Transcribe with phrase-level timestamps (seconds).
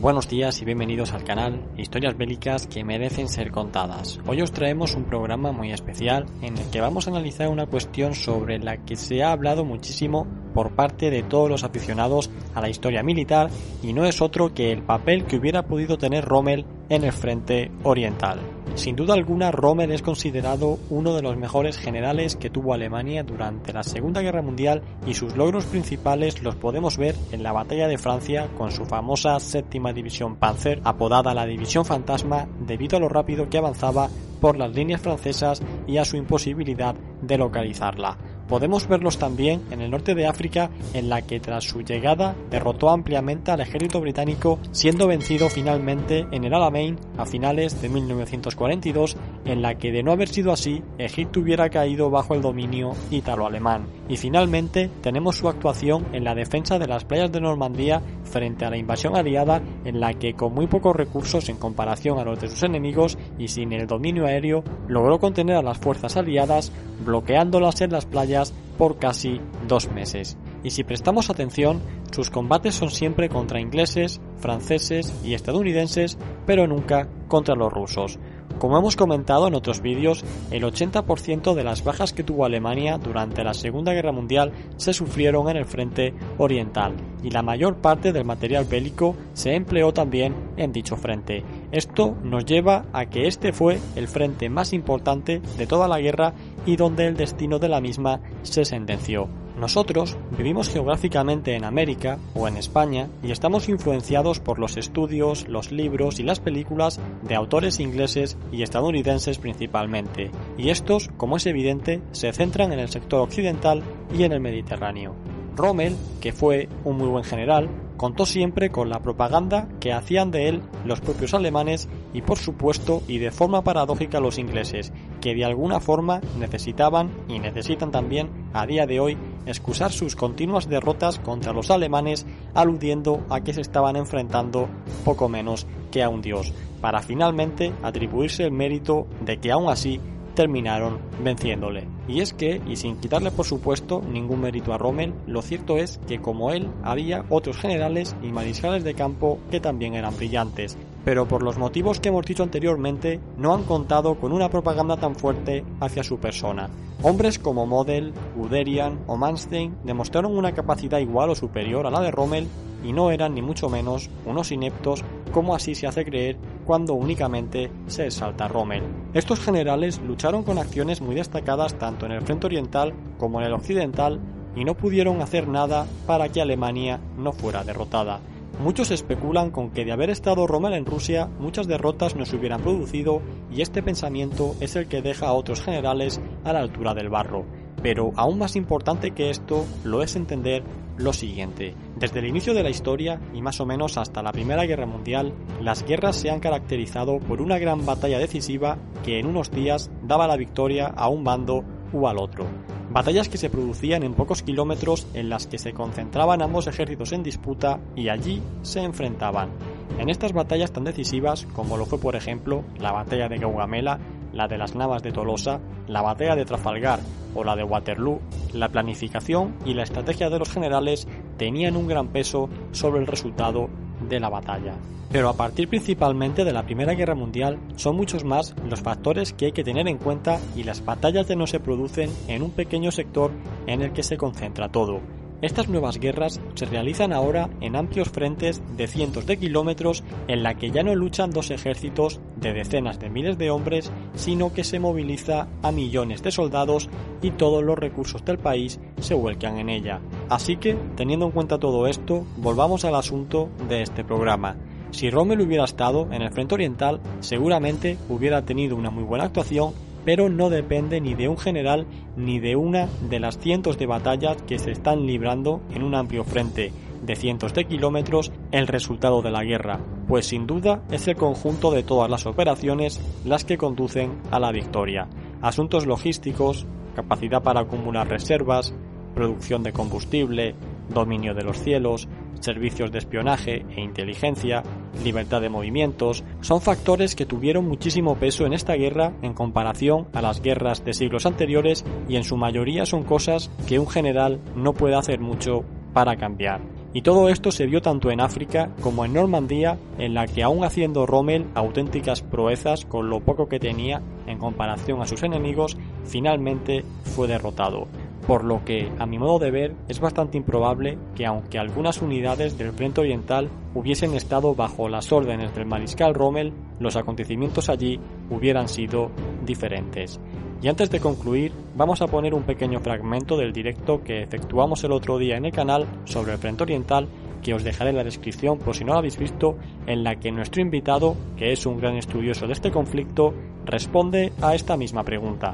[0.00, 4.20] Buenos días y bienvenidos al canal Historias bélicas que merecen ser contadas.
[4.26, 8.14] Hoy os traemos un programa muy especial en el que vamos a analizar una cuestión
[8.14, 12.68] sobre la que se ha hablado muchísimo por parte de todos los aficionados a la
[12.68, 13.48] historia militar
[13.82, 17.72] y no es otro que el papel que hubiera podido tener Rommel en el frente
[17.82, 18.38] oriental.
[18.76, 23.72] Sin duda alguna, Rommel es considerado uno de los mejores generales que tuvo Alemania durante
[23.72, 27.96] la Segunda Guerra Mundial y sus logros principales los podemos ver en la Batalla de
[27.96, 33.48] Francia con su famosa séptima división Panzer, apodada la División Fantasma debido a lo rápido
[33.48, 34.10] que avanzaba
[34.42, 38.35] por las líneas francesas y a su imposibilidad de localizarla.
[38.48, 42.90] Podemos verlos también en el norte de África, en la que tras su llegada derrotó
[42.90, 49.62] ampliamente al ejército británico, siendo vencido finalmente en el Alamein a finales de 1942, en
[49.62, 53.86] la que de no haber sido así, Egipto hubiera caído bajo el dominio ítalo-alemán.
[54.08, 58.70] Y finalmente tenemos su actuación en la defensa de las playas de Normandía frente a
[58.70, 62.48] la invasión aliada, en la que con muy pocos recursos en comparación a los de
[62.48, 66.72] sus enemigos y sin el dominio aéreo, logró contener a las fuerzas aliadas,
[67.04, 70.36] bloqueándolas en las playas por casi dos meses.
[70.62, 71.80] Y si prestamos atención,
[72.12, 78.18] sus combates son siempre contra ingleses, franceses y estadounidenses, pero nunca contra los rusos.
[78.58, 83.44] Como hemos comentado en otros vídeos, el 80% de las bajas que tuvo Alemania durante
[83.44, 88.24] la Segunda Guerra Mundial se sufrieron en el frente oriental y la mayor parte del
[88.24, 91.44] material bélico se empleó también en dicho frente.
[91.70, 96.32] Esto nos lleva a que este fue el frente más importante de toda la guerra
[96.64, 99.28] y donde el destino de la misma se sentenció.
[99.58, 105.72] Nosotros vivimos geográficamente en América o en España y estamos influenciados por los estudios, los
[105.72, 112.02] libros y las películas de autores ingleses y estadounidenses principalmente, y estos, como es evidente,
[112.12, 113.82] se centran en el sector occidental
[114.14, 115.14] y en el Mediterráneo.
[115.56, 120.48] Rommel, que fue un muy buen general, contó siempre con la propaganda que hacían de
[120.48, 124.92] él los propios alemanes y por supuesto y de forma paradójica los ingleses,
[125.26, 130.68] que de alguna forma necesitaban y necesitan también a día de hoy excusar sus continuas
[130.68, 134.68] derrotas contra los alemanes aludiendo a que se estaban enfrentando
[135.04, 140.00] poco menos que a un dios, para finalmente atribuirse el mérito de que aún así
[140.36, 141.88] terminaron venciéndole.
[142.06, 145.98] Y es que, y sin quitarle por supuesto ningún mérito a Rommel, lo cierto es
[146.06, 151.28] que como él había otros generales y mariscales de campo que también eran brillantes, pero
[151.28, 155.64] por los motivos que hemos dicho anteriormente no han contado con una propaganda tan fuerte
[155.78, 156.68] hacia su persona.
[157.00, 162.10] Hombres como Model, Guderian o Manstein demostraron una capacidad igual o superior a la de
[162.10, 162.48] Rommel
[162.82, 167.70] y no eran ni mucho menos unos ineptos como así se hace creer cuando únicamente
[167.86, 168.82] se exalta Rommel.
[169.14, 173.52] Estos generales lucharon con acciones muy destacadas tanto en el frente oriental como en el
[173.52, 174.18] occidental
[174.56, 178.18] y no pudieron hacer nada para que Alemania no fuera derrotada.
[178.58, 182.62] Muchos especulan con que de haber estado Rommel en Rusia muchas derrotas no se hubieran
[182.62, 187.10] producido y este pensamiento es el que deja a otros generales a la altura del
[187.10, 187.44] barro.
[187.82, 190.62] Pero aún más importante que esto lo es entender
[190.96, 191.74] lo siguiente.
[191.98, 195.34] Desde el inicio de la historia y más o menos hasta la Primera Guerra Mundial,
[195.60, 200.26] las guerras se han caracterizado por una gran batalla decisiva que en unos días daba
[200.26, 201.62] la victoria a un bando
[201.92, 202.46] u al otro.
[202.96, 207.22] Batallas que se producían en pocos kilómetros en las que se concentraban ambos ejércitos en
[207.22, 209.50] disputa y allí se enfrentaban.
[209.98, 213.98] En estas batallas tan decisivas, como lo fue por ejemplo la batalla de Gaugamela,
[214.32, 217.00] la de las Navas de Tolosa, la batalla de Trafalgar
[217.34, 218.22] o la de Waterloo,
[218.54, 223.68] la planificación y la estrategia de los generales tenían un gran peso sobre el resultado
[224.08, 224.74] de la batalla.
[225.10, 229.46] Pero a partir principalmente de la Primera Guerra Mundial son muchos más los factores que
[229.46, 232.90] hay que tener en cuenta y las batallas ya no se producen en un pequeño
[232.90, 233.30] sector
[233.66, 235.00] en el que se concentra todo,
[235.42, 240.54] estas nuevas guerras se realizan ahora en amplios frentes de cientos de kilómetros en la
[240.54, 244.80] que ya no luchan dos ejércitos de decenas de miles de hombres, sino que se
[244.80, 246.88] moviliza a millones de soldados
[247.20, 250.00] y todos los recursos del país se vuelcan en ella.
[250.28, 254.56] Así que, teniendo en cuenta todo esto, volvamos al asunto de este programa.
[254.90, 259.72] Si Rommel hubiera estado en el frente oriental, seguramente hubiera tenido una muy buena actuación
[260.06, 261.84] pero no depende ni de un general
[262.16, 266.22] ni de una de las cientos de batallas que se están librando en un amplio
[266.22, 271.16] frente de cientos de kilómetros el resultado de la guerra, pues sin duda es el
[271.16, 275.08] conjunto de todas las operaciones las que conducen a la victoria.
[275.42, 278.72] Asuntos logísticos, capacidad para acumular reservas,
[279.16, 280.54] producción de combustible,
[280.90, 282.06] dominio de los cielos,
[282.40, 284.62] servicios de espionaje e inteligencia,
[285.02, 290.20] libertad de movimientos, son factores que tuvieron muchísimo peso en esta guerra en comparación a
[290.20, 294.74] las guerras de siglos anteriores y en su mayoría son cosas que un general no
[294.74, 295.64] puede hacer mucho
[295.94, 296.60] para cambiar.
[296.92, 300.64] Y todo esto se vio tanto en África como en Normandía, en la que aún
[300.64, 306.84] haciendo Rommel auténticas proezas con lo poco que tenía en comparación a sus enemigos, finalmente
[307.04, 307.88] fue derrotado.
[308.26, 312.58] Por lo que, a mi modo de ver, es bastante improbable que aunque algunas unidades
[312.58, 318.68] del Frente Oriental hubiesen estado bajo las órdenes del mariscal Rommel, los acontecimientos allí hubieran
[318.68, 319.12] sido
[319.44, 320.20] diferentes.
[320.60, 324.92] Y antes de concluir, vamos a poner un pequeño fragmento del directo que efectuamos el
[324.92, 327.06] otro día en el canal sobre el Frente Oriental
[327.42, 329.56] que os dejaré en la descripción por si no lo habéis visto,
[329.86, 333.34] en la que nuestro invitado, que es un gran estudioso de este conflicto,
[333.64, 335.52] responde a esta misma pregunta.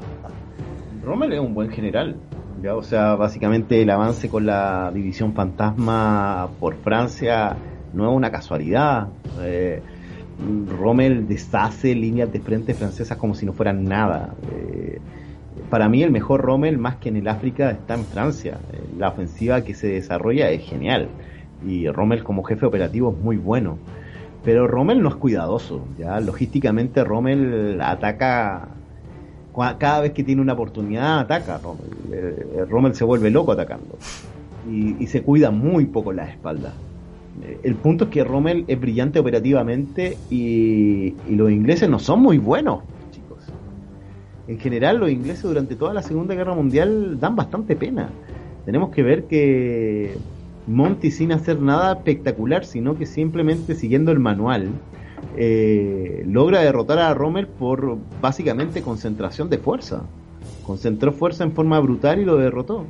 [1.03, 2.15] Rommel es un buen general,
[2.71, 7.57] o sea, básicamente el avance con la división fantasma por Francia
[7.93, 9.07] no es una casualidad.
[9.41, 9.81] Eh,
[10.79, 14.33] Rommel deshace líneas de frente francesas como si no fueran nada.
[14.51, 14.99] Eh,
[15.69, 18.57] para mí el mejor Rommel, más que en el África, está en Francia.
[18.71, 21.09] Eh, la ofensiva que se desarrolla es genial.
[21.65, 23.77] Y Rommel como jefe operativo es muy bueno.
[24.43, 25.85] Pero Rommel no es cuidadoso.
[25.97, 26.19] ¿ya?
[26.19, 28.69] Logísticamente Rommel ataca
[29.53, 31.91] cada vez que tiene una oportunidad, ataca Rommel.
[32.11, 33.97] Eh, Rommel se vuelve loco atacando.
[34.69, 36.73] Y, se cuida muy poco la espalda.
[37.43, 42.37] Eh, el punto es que Rommel es brillante operativamente y, los ingleses no son muy
[42.37, 43.43] buenos, chicos.
[44.47, 48.09] En general, los ingleses durante toda la Segunda Guerra Mundial dan bastante pena.
[48.65, 50.15] Tenemos que ver que
[50.67, 54.69] Monty, sin hacer nada espectacular, sino que simplemente siguiendo el manual,
[55.35, 60.03] eh, logra derrotar a Rommel por básicamente concentración de fuerza.
[60.65, 62.85] Concentró fuerza en forma brutal y lo derrotó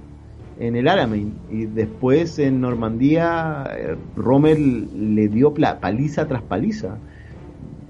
[0.60, 1.34] en el Alamein.
[1.50, 6.98] Y después en Normandía, eh, Rommel le dio paliza tras paliza.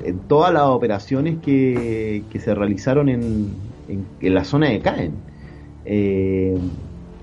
[0.04, 3.50] En todas las operaciones que, se realizaron en,
[3.88, 5.14] en, la zona de Caen.
[5.86, 6.58] Eh,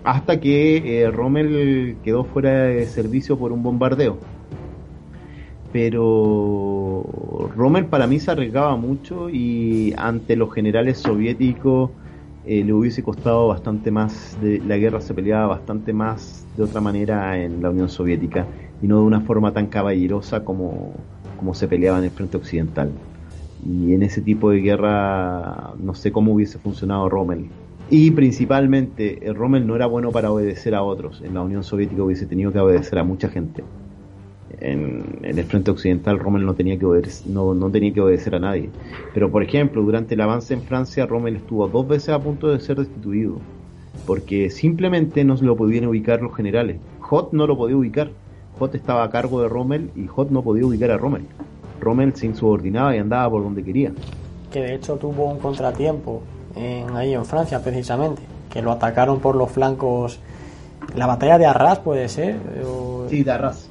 [0.02, 4.18] hasta que Rommel quedó fuera de servicio por un bombardeo
[5.72, 6.79] pero
[7.56, 11.90] Rommel para mí se arriesgaba mucho y ante los generales soviéticos
[12.46, 17.38] eh, le hubiese costado bastante más, la guerra se peleaba bastante más de otra manera
[17.38, 18.46] en la Unión Soviética
[18.82, 20.94] y no de una forma tan caballerosa como,
[21.38, 22.90] como se peleaba en el frente occidental.
[23.66, 27.50] Y en ese tipo de guerra no sé cómo hubiese funcionado Rommel.
[27.90, 31.20] Y principalmente, eh, Rommel no era bueno para obedecer a otros.
[31.22, 33.62] En la Unión Soviética hubiese tenido que obedecer a mucha gente
[34.60, 38.38] en, el frente occidental Rommel no tenía que obedecer, no, no, tenía que obedecer a
[38.38, 38.70] nadie.
[39.14, 42.60] Pero por ejemplo, durante el avance en Francia, Rommel estuvo dos veces a punto de
[42.60, 43.36] ser destituido,
[44.06, 46.78] porque simplemente no se lo podían ubicar los generales.
[47.00, 48.10] Hot no lo podía ubicar.
[48.58, 51.22] Hot estaba a cargo de Rommel y Hot no podía ubicar a Rommel.
[51.80, 53.92] Rommel se insubordinaba y andaba por donde quería.
[54.52, 56.22] Que de hecho tuvo un contratiempo
[56.54, 58.20] en, ahí en Francia precisamente,
[58.50, 60.20] que lo atacaron por los flancos.
[60.94, 62.36] La batalla de Arras puede ser.
[63.08, 63.69] Sí, de Arras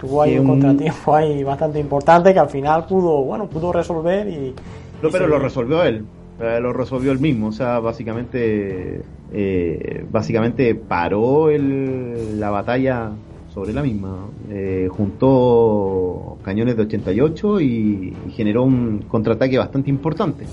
[0.00, 4.54] tuvo ahí un, contratiempo ahí bastante importante que al final pudo, bueno, pudo resolver y...
[5.02, 6.04] No, pero lo resolvió él,
[6.40, 9.02] eh, lo resolvió él mismo, o sea, básicamente,
[9.32, 13.10] eh, básicamente paró el, la batalla
[13.52, 20.44] sobre la misma, eh, juntó cañones de 88 y, y generó un contraataque bastante importante,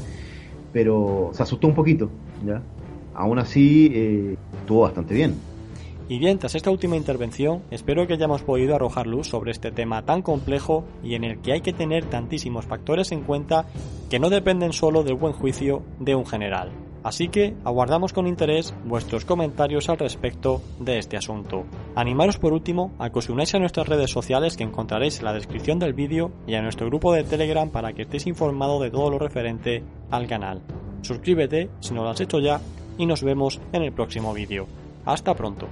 [0.74, 2.10] pero se asustó un poquito,
[2.46, 2.62] ¿ya?
[3.14, 5.34] Aún así, estuvo bastante bien.
[6.10, 10.06] Y bien, tras esta última intervención, espero que hayamos podido arrojar luz sobre este tema
[10.06, 13.66] tan complejo y en el que hay que tener tantísimos factores en cuenta
[14.10, 16.72] que no dependen solo del buen juicio de un general.
[17.04, 21.66] Así que aguardamos con interés vuestros comentarios al respecto de este asunto.
[21.96, 25.34] Animaros por último a que os unáis a nuestras redes sociales que encontraréis en la
[25.34, 29.10] descripción del vídeo y a nuestro grupo de Telegram para que estéis informado de todo
[29.10, 30.62] lo referente al canal.
[31.02, 32.60] Suscríbete si no lo has hecho ya
[32.98, 34.68] y nos vemos en el próximo vídeo.
[35.06, 35.68] Hasta pronto.